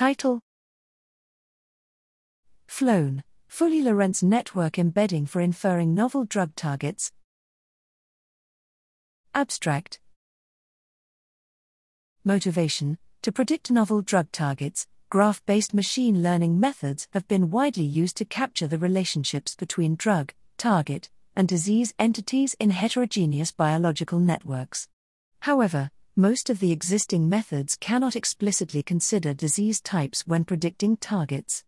[0.00, 0.40] Title
[2.66, 7.12] FLONE, fully Lorentz network embedding for inferring novel drug targets.
[9.34, 10.00] Abstract
[12.24, 18.16] Motivation To predict novel drug targets, graph based machine learning methods have been widely used
[18.16, 24.88] to capture the relationships between drug, target, and disease entities in heterogeneous biological networks.
[25.40, 31.64] However, most of the existing methods cannot explicitly consider disease types when predicting targets.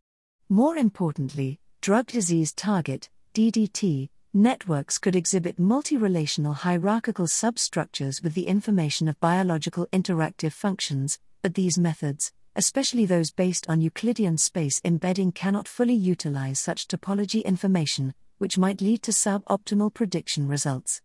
[0.49, 8.47] More importantly, drug disease target, DDT, networks could exhibit multi relational hierarchical substructures with the
[8.47, 15.33] information of biological interactive functions, but these methods, especially those based on Euclidean space embedding,
[15.33, 21.01] cannot fully utilize such topology information, which might lead to suboptimal prediction results.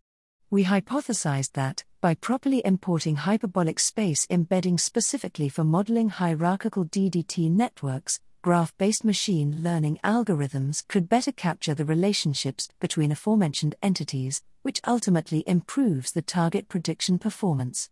[0.49, 8.19] We hypothesized that, by properly importing hyperbolic space embedding specifically for modeling hierarchical DDT networks,
[8.43, 15.43] graph based machine learning algorithms could better capture the relationships between aforementioned entities, which ultimately
[15.47, 17.89] improves the target prediction performance.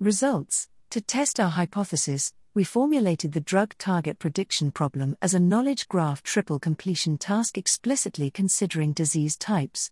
[0.00, 5.88] Results To test our hypothesis, we formulated the drug target prediction problem as a knowledge
[5.88, 9.90] graph triple completion task explicitly considering disease types.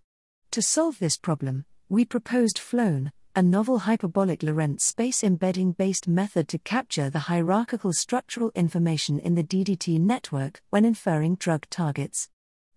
[0.52, 6.48] To solve this problem, we proposed FLONE, a novel hyperbolic Lorentz space embedding based method
[6.48, 12.28] to capture the hierarchical structural information in the DDT network when inferring drug targets.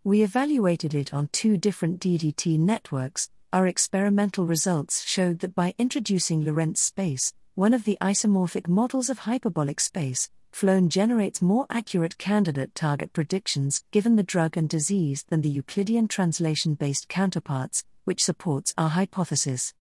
[0.04, 3.32] We evaluated it on two different DDT networks.
[3.52, 9.20] Our experimental results showed that by introducing Lorentz space, one of the isomorphic models of
[9.20, 15.42] hyperbolic space, FLONE generates more accurate candidate target predictions given the drug and disease than
[15.42, 19.74] the Euclidean translation based counterparts, which supports our hypothesis.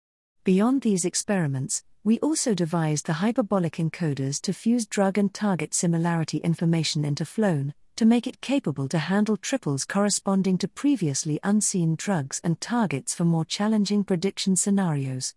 [0.44, 6.40] Beyond these experiments, we also devised the hyperbolic encoders to fuse drug and target similarity
[6.40, 12.42] information into FLONE, to make it capable to handle triples corresponding to previously unseen drugs
[12.44, 15.36] and targets for more challenging prediction scenarios.